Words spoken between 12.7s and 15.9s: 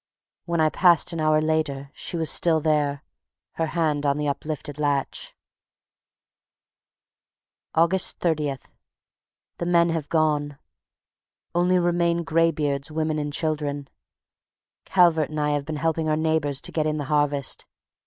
women and children. Calvert and I have been